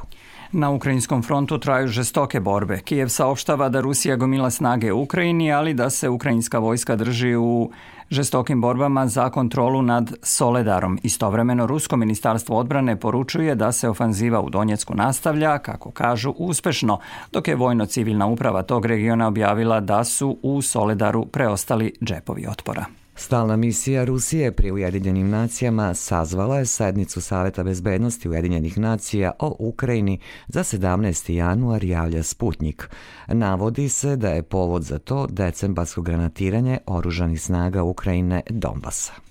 Na 0.51 0.70
ukrajinskom 0.70 1.24
frontu 1.24 1.58
traju 1.58 1.88
žestoke 1.88 2.39
borbe. 2.39 2.79
Kijev 2.79 3.08
saopštava 3.08 3.70
da 3.70 3.81
Rusija 3.81 4.15
gomila 4.15 4.50
snage 4.50 4.91
u 4.91 5.01
Ukrajini, 5.01 5.51
ali 5.51 5.74
da 5.74 5.89
se 5.89 6.10
ukrajinska 6.10 6.60
vojska 6.60 6.96
drži 6.96 7.36
u 7.36 7.72
žestokim 8.10 8.62
borbama 8.62 9.08
za 9.08 9.29
kontrolu 9.29 9.81
nad 9.81 10.13
Soledarom. 10.24 11.00
Istovremeno, 11.03 11.67
Rusko 11.67 11.98
ministarstvo 11.98 12.58
odbrane 12.58 13.00
poručuje 13.00 13.55
da 13.55 13.72
se 13.72 13.89
ofanziva 13.89 14.41
u 14.41 14.50
Donjecku 14.50 14.96
nastavlja, 14.96 15.58
kako 15.58 15.91
kažu, 15.91 16.34
uspešno, 16.38 17.00
dok 17.31 17.48
je 17.48 17.55
vojno-civilna 17.55 18.25
uprava 18.25 18.63
tog 18.63 18.86
regiona 18.86 19.27
objavila 19.27 19.79
da 19.79 20.03
su 20.03 20.38
u 20.41 20.62
Soledaru 20.62 21.25
preostali 21.25 21.93
džepovi 22.03 22.48
otpora. 22.48 23.00
Stalna 23.22 23.56
misija 23.56 24.04
Rusije 24.04 24.51
pri 24.51 24.72
Ujedinjenim 24.72 25.30
nacijama 25.30 25.94
sazvala 25.94 26.58
je 26.58 26.66
sednicu 26.66 27.22
Saveta 27.22 27.63
bezbednosti 27.63 28.30
Ujedinjenih 28.30 28.78
nacija 28.78 29.32
o 29.40 29.56
Ukrajini 29.60 30.20
za 30.48 30.63
17. 30.63 31.32
januar 31.32 31.84
javlja 31.84 32.24
Sputnik. 32.24 32.90
Navodi 33.28 33.90
se 33.90 34.16
da 34.16 34.30
je 34.30 34.44
povod 34.44 34.84
za 34.84 35.00
to 35.00 35.28
decembarsko 35.28 36.01
granatiranje 36.01 36.78
oružanih 36.86 37.42
snaga 37.42 37.84
Ukrajine 37.84 38.42
Donbasa. 38.50 39.31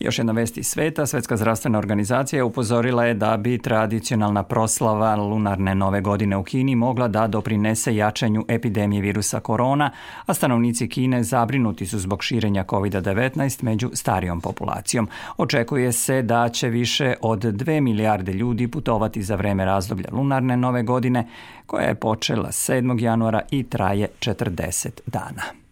Još 0.00 0.18
jedna 0.18 0.32
vest 0.32 0.58
iz 0.58 0.66
sveta, 0.66 1.06
Svetska 1.06 1.36
zdravstvena 1.36 1.78
organizacija 1.78 2.44
upozorila 2.44 3.04
je 3.04 3.14
da 3.14 3.36
bi 3.36 3.58
tradicionalna 3.58 4.42
proslava 4.42 5.16
lunarne 5.16 5.74
nove 5.74 6.00
godine 6.00 6.36
u 6.36 6.42
Kini 6.42 6.76
mogla 6.76 7.08
da 7.08 7.26
doprinese 7.26 7.96
jačanju 7.96 8.44
epidemije 8.48 9.02
virusa 9.02 9.40
korona, 9.40 9.90
a 10.26 10.34
stanovnici 10.34 10.88
Kine 10.88 11.22
zabrinuti 11.22 11.86
su 11.86 11.98
zbog 11.98 12.22
širenja 12.24 12.64
COVID-19 12.64 13.62
među 13.62 13.90
starijom 13.94 14.40
populacijom. 14.40 15.08
Očekuje 15.36 15.92
se 15.92 16.22
da 16.22 16.48
će 16.48 16.68
više 16.68 17.14
od 17.22 17.44
2 17.44 17.80
milijarde 17.80 18.32
ljudi 18.32 18.68
putovati 18.68 19.22
za 19.22 19.36
vreme 19.36 19.64
razdoblja 19.64 20.08
lunarne 20.12 20.56
nove 20.56 20.82
godine, 20.82 21.28
koja 21.66 21.84
je 21.84 21.94
počela 21.94 22.48
7. 22.48 23.02
januara 23.02 23.40
i 23.50 23.62
traje 23.62 24.08
40 24.20 24.88
dana. 25.06 25.69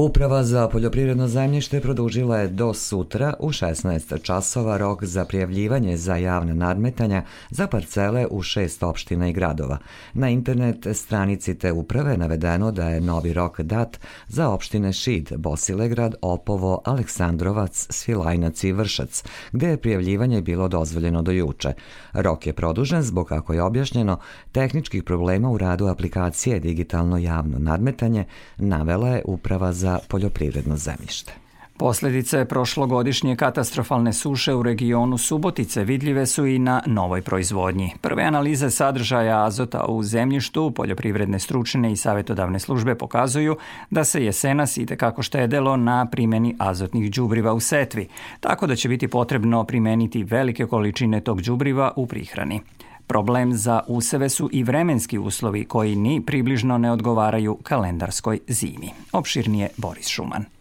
Uprava 0.00 0.44
za 0.44 0.68
poljoprivredno 0.68 1.28
zemljište 1.28 1.80
produžila 1.80 2.38
je 2.38 2.48
do 2.48 2.74
sutra 2.74 3.34
u 3.38 3.48
16 3.48 4.22
časova 4.22 4.76
rok 4.76 5.04
za 5.04 5.24
prijavljivanje 5.24 5.96
za 5.96 6.16
javne 6.16 6.54
nadmetanja 6.54 7.22
za 7.50 7.66
parcele 7.66 8.26
u 8.30 8.42
šest 8.42 8.82
opština 8.82 9.28
i 9.28 9.32
gradova. 9.32 9.78
Na 10.12 10.28
internet 10.28 10.86
stranici 10.92 11.58
te 11.58 11.72
uprave 11.72 12.16
navedeno 12.16 12.70
da 12.70 12.88
je 12.88 13.00
novi 13.00 13.32
rok 13.32 13.60
dat 13.60 13.98
za 14.28 14.48
opštine 14.48 14.92
Šid, 14.92 15.32
Bosilegrad, 15.36 16.14
Opovo, 16.22 16.82
Aleksandrovac, 16.84 17.86
Svilajnac 17.90 18.64
i 18.64 18.72
Vršac, 18.72 19.24
gde 19.52 19.68
je 19.68 19.76
prijavljivanje 19.76 20.42
bilo 20.42 20.68
dozvoljeno 20.68 21.22
do 21.22 21.32
juče. 21.32 21.72
Rok 22.12 22.46
je 22.46 22.52
produžen 22.52 23.02
zbog, 23.02 23.28
kako 23.28 23.52
je 23.52 23.62
objašnjeno, 23.62 24.18
tehničkih 24.52 25.02
problema 25.02 25.50
u 25.50 25.58
radu 25.58 25.86
aplikacije 25.86 26.60
Digitalno 26.60 27.18
javno 27.18 27.58
nadmetanje, 27.58 28.24
navela 28.56 29.08
je 29.08 29.22
uprava 29.24 29.72
za 29.72 29.87
za 29.88 29.98
poljoprivredno 30.08 30.76
zemljište. 30.76 31.32
Posljedice 31.78 32.44
prošlogodišnje 32.44 33.36
katastrofalne 33.36 34.12
suše 34.12 34.54
u 34.54 34.62
regionu 34.62 35.18
Subotice 35.18 35.84
vidljive 35.84 36.26
su 36.26 36.46
i 36.46 36.58
na 36.58 36.82
novoj 36.86 37.22
proizvodnji. 37.22 37.92
Prve 38.00 38.22
analize 38.22 38.70
sadržaja 38.70 39.44
azota 39.44 39.84
u 39.88 40.02
zemljištu, 40.02 40.70
poljoprivredne 40.70 41.38
stručne 41.38 41.92
i 41.92 41.96
savjetodavne 41.96 42.58
službe 42.58 42.94
pokazuju 42.94 43.56
da 43.90 44.04
se 44.04 44.24
jesenas 44.24 44.76
ide 44.76 44.96
kako 44.96 45.22
štedelo 45.22 45.76
na 45.76 46.06
primjeni 46.06 46.56
azotnih 46.58 47.10
đubriva 47.10 47.52
u 47.52 47.60
setvi, 47.60 48.08
tako 48.40 48.66
da 48.66 48.76
će 48.76 48.88
biti 48.88 49.08
potrebno 49.08 49.64
primeniti 49.64 50.24
velike 50.24 50.66
količine 50.66 51.20
tog 51.20 51.42
đubriva 51.42 51.92
u 51.96 52.06
prihrani. 52.06 52.60
Problem 53.08 53.54
za 53.54 53.80
useve 53.86 54.28
su 54.28 54.48
i 54.52 54.62
vremenski 54.62 55.18
uslovi 55.18 55.64
koji 55.64 55.96
ni 55.96 56.20
približno 56.26 56.78
ne 56.78 56.92
odgovaraju 56.92 57.58
kalendarskoj 57.62 58.38
zimi. 58.48 58.90
Opširnije 59.12 59.68
Boris 59.76 60.08
Šuman. 60.08 60.57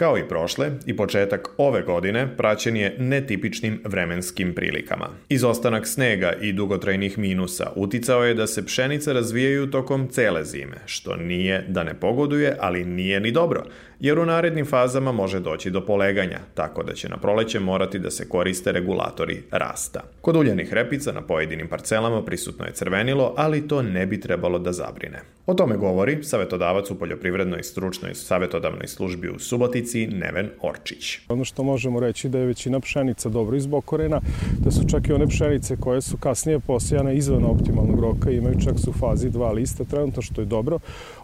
Kao 0.00 0.18
i 0.18 0.28
prošle, 0.28 0.70
i 0.86 0.96
početak 0.96 1.48
ove 1.56 1.82
godine 1.82 2.36
praćen 2.36 2.76
je 2.76 2.96
netipičnim 2.98 3.80
vremenskim 3.84 4.54
prilikama. 4.54 5.08
Izostanak 5.28 5.86
snega 5.86 6.32
i 6.40 6.52
dugotrajnih 6.52 7.18
minusa 7.18 7.72
uticao 7.76 8.24
je 8.24 8.34
da 8.34 8.46
se 8.46 8.66
pšenice 8.66 9.12
razvijaju 9.12 9.70
tokom 9.70 10.08
cele 10.08 10.44
zime, 10.44 10.76
što 10.86 11.16
nije 11.16 11.64
da 11.68 11.84
ne 11.84 11.94
pogoduje, 11.94 12.56
ali 12.60 12.84
nije 12.84 13.20
ni 13.20 13.32
dobro, 13.32 13.64
jer 14.00 14.18
u 14.18 14.26
narednim 14.26 14.66
fazama 14.66 15.12
može 15.12 15.40
doći 15.40 15.70
do 15.70 15.86
poleganja, 15.86 16.38
tako 16.54 16.82
da 16.82 16.92
će 16.92 17.08
na 17.08 17.16
proleće 17.16 17.60
morati 17.60 17.98
da 17.98 18.10
se 18.10 18.28
koriste 18.28 18.72
regulatori 18.72 19.42
rasta. 19.50 20.00
Kod 20.20 20.36
uljenih 20.36 20.72
repica 20.72 21.12
na 21.12 21.22
pojedinim 21.22 21.68
parcelama 21.68 22.24
prisutno 22.24 22.66
je 22.66 22.72
crvenilo, 22.72 23.34
ali 23.36 23.68
to 23.68 23.82
ne 23.82 24.06
bi 24.06 24.20
trebalo 24.20 24.58
da 24.58 24.72
zabrine. 24.72 25.20
O 25.46 25.54
tome 25.54 25.76
govori 25.76 26.18
savetodavac 26.22 26.90
u 26.90 26.98
poljoprivrednoj 26.98 27.62
stručnoj 27.62 28.14
savetodavnoj 28.14 28.86
službi 28.86 29.28
u 29.28 29.38
Subotici 29.38 29.89
Neven 29.98 30.48
Orčić. 30.62 31.18
Ono 31.28 31.44
što 31.44 31.62
možemo 31.62 32.00
reći 32.00 32.28
da 32.28 32.38
je 32.38 32.46
većina 32.46 32.80
pšenica 32.80 33.28
dobro 33.28 33.56
izbokorena, 33.56 34.20
da 34.58 34.70
su 34.70 34.88
čak 34.88 35.08
i 35.08 35.12
one 35.12 35.26
pšenice 35.26 35.76
koje 35.76 36.00
su 36.00 36.16
kasnije 36.16 36.58
posijane 36.58 37.16
izvan 37.16 37.44
optimalnog 37.44 38.00
roka, 38.00 38.30
imaju 38.30 38.60
čak 38.64 38.78
su 38.78 38.92
fazi 38.92 39.30
dva 39.30 39.52
lista 39.52 39.84
trenutno, 39.84 40.22
što 40.22 40.40
je 40.40 40.46
dobro. 40.46 40.78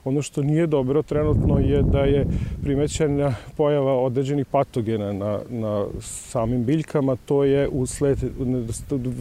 Ono 0.04 0.22
što 0.22 0.42
nije 0.42 0.66
dobro 0.66 1.02
trenutno 1.02 1.58
je 1.58 1.82
da 1.82 2.00
je 2.00 2.26
primećena 2.62 3.34
pojava 3.56 4.02
određenih 4.02 4.46
patogena 4.46 5.12
na, 5.12 5.40
na 5.50 5.86
samim 6.00 6.64
biljkama, 6.64 7.16
to 7.16 7.44
je 7.44 7.68
usled 7.68 8.18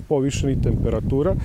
povišenih 0.07 0.57
temperatura 0.63 1.35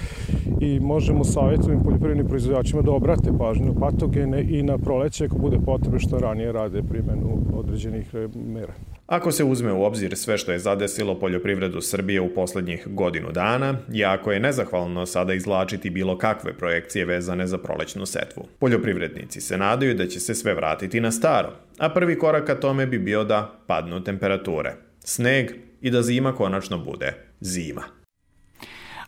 i 0.61 0.81
možemo 0.81 1.25
savjetovim 1.25 1.83
poljoprivrednim 1.83 2.29
proizvođačima 2.29 2.83
da 2.83 2.93
obrate 2.93 3.31
pažnju 3.39 3.75
patogene 3.81 4.43
i 4.43 4.63
na 4.63 4.79
proleće 4.79 5.25
ako 5.25 5.39
bude 5.39 5.59
potrebe 5.67 5.99
što 5.99 6.19
ranije 6.19 6.53
rade 6.53 6.83
primjenu 6.83 7.39
određenih 7.55 7.90
mera. 8.35 8.73
Ako 9.07 9.33
se 9.33 9.45
uzme 9.45 9.73
u 9.73 9.85
obzir 9.85 10.17
sve 10.17 10.39
što 10.39 10.53
je 10.53 10.59
zadesilo 10.59 11.19
poljoprivredu 11.21 11.81
Srbije 11.81 12.21
u 12.21 12.35
poslednjih 12.35 12.87
godinu 12.87 13.33
dana, 13.33 13.79
jako 13.93 14.33
je 14.33 14.41
nezahvalno 14.41 15.07
sada 15.07 15.35
izlačiti 15.35 15.91
bilo 15.91 16.19
kakve 16.19 16.53
projekcije 16.53 17.05
vezane 17.05 17.47
za 17.47 17.59
prolećnu 17.59 18.07
setvu. 18.07 18.47
Poljoprivrednici 18.59 19.41
se 19.41 19.59
nadaju 19.59 19.95
da 19.95 20.07
će 20.07 20.21
se 20.21 20.35
sve 20.35 20.55
vratiti 20.55 21.01
na 21.01 21.13
staro, 21.13 21.53
a 21.79 21.89
prvi 21.89 22.19
korak 22.19 22.47
ka 22.47 22.55
tome 22.55 22.87
bi 22.87 22.99
bio 22.99 23.25
da 23.25 23.61
padnu 23.67 24.05
temperature, 24.05 24.75
sneg 25.05 25.51
i 25.81 25.91
da 25.91 26.03
zima 26.03 26.33
konačno 26.33 26.79
bude 26.79 27.15
zima 27.41 28.00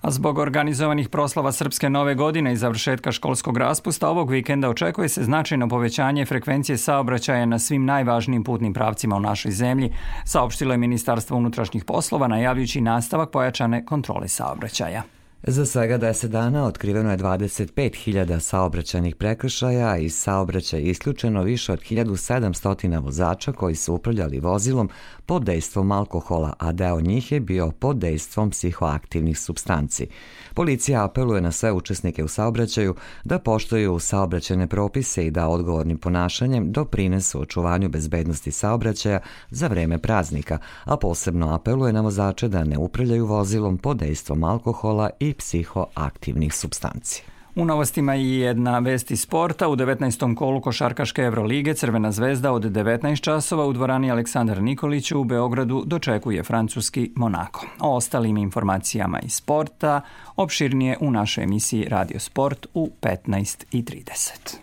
a 0.02 0.10
zbog 0.10 0.38
organizovanih 0.38 1.08
proslava 1.08 1.52
Srpske 1.52 1.90
nove 1.90 2.14
godine 2.14 2.52
i 2.52 2.56
završetka 2.56 3.12
školskog 3.12 3.56
raspusta 3.56 4.08
ovog 4.08 4.30
vikenda 4.30 4.68
očekuje 4.68 5.08
se 5.08 5.24
značajno 5.24 5.68
povećanje 5.68 6.26
frekvencije 6.26 6.78
saobraćaja 6.78 7.46
na 7.46 7.58
svim 7.58 7.84
najvažnijim 7.84 8.44
putnim 8.44 8.74
pravcima 8.74 9.16
u 9.16 9.20
našoj 9.20 9.52
zemlji, 9.52 9.92
saopštilo 10.24 10.74
je 10.74 10.78
Ministarstvo 10.78 11.36
unutrašnjih 11.36 11.84
poslova 11.84 12.28
najavljujući 12.28 12.80
nastavak 12.80 13.30
pojačane 13.30 13.84
kontrole 13.84 14.28
saobraćaja. 14.28 15.02
Za 15.46 15.66
svega 15.66 15.98
10 15.98 16.26
dana 16.26 16.64
otkriveno 16.64 17.10
je 17.10 17.18
25.000 17.18 18.38
saobraćajnih 18.38 19.16
prekršaja 19.16 19.96
i 19.96 20.10
saobraćaj 20.10 20.80
isključeno 20.82 21.42
više 21.42 21.72
od 21.72 21.80
1700 21.80 23.02
vozača 23.04 23.52
koji 23.52 23.74
su 23.74 23.94
upravljali 23.94 24.40
vozilom 24.40 24.90
pod 25.26 25.44
dejstvom 25.44 25.92
alkohola, 25.92 26.52
a 26.58 26.72
deo 26.72 27.00
njih 27.00 27.32
je 27.32 27.40
bio 27.40 27.70
pod 27.70 27.96
dejstvom 27.96 28.50
psihoaktivnih 28.50 29.38
substanci. 29.38 30.06
Policija 30.54 31.04
apeluje 31.04 31.40
na 31.40 31.52
sve 31.52 31.72
učesnike 31.72 32.24
u 32.24 32.28
saobraćaju 32.28 32.94
da 33.24 33.38
poštuju 33.38 33.98
saobraćene 33.98 34.66
propise 34.66 35.26
i 35.26 35.30
da 35.30 35.48
odgovornim 35.48 35.98
ponašanjem 35.98 36.72
doprinesu 36.72 37.40
očuvanju 37.40 37.88
bezbednosti 37.88 38.52
saobraćaja 38.52 39.20
za 39.50 39.66
vreme 39.66 39.98
praznika, 39.98 40.58
a 40.84 40.96
posebno 40.96 41.54
apeluje 41.54 41.92
na 41.92 42.00
vozače 42.00 42.48
da 42.48 42.64
ne 42.64 42.78
upravljaju 42.78 43.26
vozilom 43.26 43.78
pod 43.78 43.96
dejstvom 43.96 44.44
alkohola 44.44 45.10
i 45.20 45.31
psihoaktivnih 45.32 46.54
substanci. 46.54 47.22
U 47.54 47.64
novostima 47.64 48.16
i 48.16 48.36
jedna 48.36 48.78
vest 48.78 49.10
iz 49.10 49.20
sporta. 49.20 49.68
U 49.68 49.76
19. 49.76 50.34
kolu 50.34 50.60
Košarkaške 50.60 51.22
Evrolige 51.22 51.74
Crvena 51.74 52.12
zvezda 52.12 52.52
od 52.52 52.62
19 52.62 53.20
časova 53.20 53.66
u 53.66 53.72
dvorani 53.72 54.10
Aleksandar 54.10 54.62
Nikolić 54.62 55.12
u 55.12 55.24
Beogradu 55.24 55.82
dočekuje 55.86 56.42
francuski 56.42 57.12
Monako. 57.16 57.66
O 57.80 57.96
ostalim 57.96 58.36
informacijama 58.36 59.20
iz 59.20 59.32
sporta 59.32 60.00
opširnije 60.36 60.96
u 61.00 61.10
našoj 61.10 61.44
emisiji 61.44 61.88
Radio 61.88 62.20
Sport 62.20 62.66
u 62.74 62.90
15.30. 63.02 64.61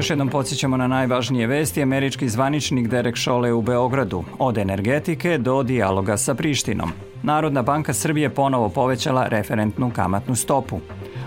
još 0.00 0.10
jednom 0.10 0.28
podsjećamo 0.28 0.76
na 0.76 0.86
najvažnije 0.86 1.46
vesti. 1.46 1.82
Američki 1.82 2.28
zvaničnik 2.28 2.88
Derek 2.88 3.16
Šole 3.16 3.52
u 3.52 3.62
Beogradu. 3.62 4.24
Od 4.38 4.58
energetike 4.58 5.38
do 5.38 5.62
dijaloga 5.62 6.16
sa 6.16 6.34
Prištinom. 6.34 6.90
Narodna 7.22 7.62
banka 7.62 7.92
Srbije 7.92 8.30
ponovo 8.30 8.68
povećala 8.68 9.26
referentnu 9.28 9.90
kamatnu 9.94 10.34
stopu. 10.34 10.80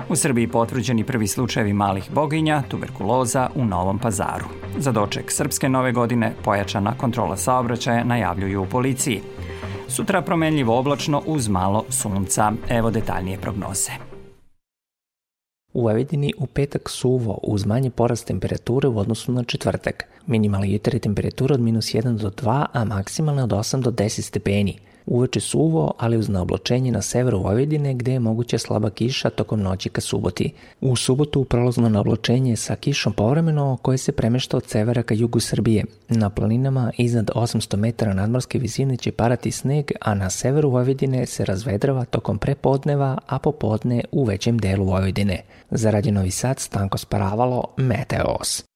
U 0.09 0.15
Srbiji 0.15 0.47
potvrđeni 0.47 1.03
prvi 1.03 1.27
slučajevi 1.27 1.73
malih 1.73 2.11
boginja, 2.11 2.63
tuberkuloza 2.67 3.49
u 3.55 3.65
Novom 3.65 3.99
pazaru. 3.99 4.45
Za 4.77 4.91
doček 4.91 5.31
Srpske 5.31 5.69
nove 5.69 5.91
godine 5.91 6.33
pojačana 6.43 6.93
kontrola 6.97 7.37
saobraćaja 7.37 8.03
najavljuju 8.03 8.61
u 8.61 8.65
policiji. 8.65 9.21
Sutra 9.87 10.21
promenljivo 10.21 10.79
oblačno 10.79 11.21
uz 11.25 11.47
malo 11.47 11.85
sunca. 11.89 12.51
Evo 12.69 12.91
detaljnije 12.91 13.37
prognoze. 13.37 14.12
U 15.73 15.81
Vojvodini 15.81 16.33
u 16.37 16.45
petak 16.45 16.89
suvo 16.89 17.39
uz 17.43 17.65
manji 17.65 17.89
porast 17.89 18.27
temperature 18.27 18.87
u 18.87 18.97
odnosu 18.97 19.31
na 19.31 19.43
četvrtak. 19.43 20.05
Minimalni 20.27 20.73
jutar 20.73 20.93
je 20.93 20.99
temperatura 20.99 21.53
od 21.53 21.61
minus 21.61 21.85
1 21.85 22.17
do 22.17 22.29
2, 22.29 22.65
a 22.73 22.83
maksimalna 22.83 23.43
od 23.43 23.49
8 23.49 23.81
do 23.81 23.91
10 23.91 24.21
stepeni. 24.21 24.77
Uveče 25.05 25.39
suvo, 25.39 25.93
ali 25.97 26.17
uz 26.17 26.29
naobločenje 26.29 26.91
na 26.91 27.01
severu 27.01 27.39
Vojvodine 27.39 27.93
gde 27.93 28.11
je 28.13 28.19
moguća 28.19 28.57
slaba 28.57 28.89
kiša 28.89 29.29
tokom 29.29 29.61
noći 29.61 29.89
ka 29.89 30.01
suboti. 30.01 30.53
U 30.81 30.95
subotu 30.95 31.43
prolazno 31.43 31.89
naobločenje 31.89 32.55
sa 32.55 32.75
kišom 32.75 33.13
povremeno 33.13 33.77
koje 33.81 33.97
se 33.97 34.11
premešta 34.11 34.57
od 34.57 34.65
severa 34.67 35.03
ka 35.03 35.13
jugu 35.13 35.39
Srbije. 35.39 35.85
Na 36.09 36.29
planinama 36.29 36.91
iznad 36.97 37.29
800 37.35 37.75
metara 37.75 38.13
nadmorske 38.13 38.59
visine 38.59 38.97
će 38.97 39.11
parati 39.11 39.51
sneg, 39.51 39.91
a 40.01 40.13
na 40.13 40.29
severu 40.29 40.69
Vojvodine 40.69 41.25
se 41.25 41.45
razvedrava 41.45 42.05
tokom 42.05 42.37
prepodneva, 42.37 43.17
a 43.27 43.39
popodne 43.39 44.03
u 44.11 44.23
većem 44.23 44.57
delu 44.57 44.85
Vojvodine. 44.85 45.41
Za 45.71 45.91
Radio 45.91 46.11
Novi 46.11 46.31
Sad 46.31 46.59
Stanko 46.59 46.97
Sparavalo, 46.97 47.63
Meteos. 47.77 48.72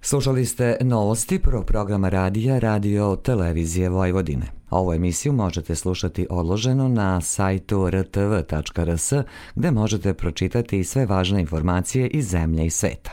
Slušali 0.00 0.46
ste 0.46 0.76
novosti 0.80 1.38
pro 1.38 1.62
programa 1.62 2.08
radija 2.08 2.58
Radio 2.58 3.16
Televizije 3.16 3.88
Vojvodine. 3.88 4.46
Ovu 4.70 4.92
emisiju 4.92 5.32
možete 5.32 5.74
slušati 5.74 6.26
odloženo 6.30 6.88
na 6.88 7.20
sajtu 7.20 7.90
rtv.rs 7.90 9.12
gde 9.54 9.70
možete 9.70 10.14
pročitati 10.14 10.84
sve 10.84 11.06
važne 11.06 11.40
informacije 11.40 12.08
iz 12.08 12.28
zemlje 12.28 12.66
i 12.66 12.70
sveta. 12.70 13.10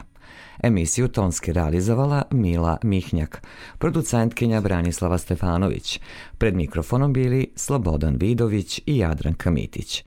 Emisiju 0.64 1.08
tonski 1.08 1.54
realizovala 1.54 2.24
Mila 2.32 2.78
Mihnjak, 2.84 3.42
producentkinja 3.78 4.62
Branislava 4.62 5.18
Stefanović. 5.18 6.00
Pred 6.38 6.56
mikrofonom 6.56 7.14
bili 7.14 7.52
Slobodan 7.56 8.16
Vidović 8.20 8.82
i 8.86 8.98
Jadranka 8.98 9.52
Mitić. 9.52 10.04